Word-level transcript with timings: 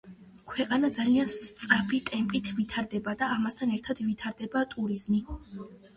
ქვეყანა 0.51 0.87
ძალიან 0.97 1.27
სწრაფი 1.33 1.99
ტემპით 2.11 2.49
ვითარდება 2.61 3.15
და 3.21 3.27
ამასთან 3.37 3.77
ერთად 3.77 4.03
ვითარდება 4.11 4.65
ტურიზმი. 4.73 5.21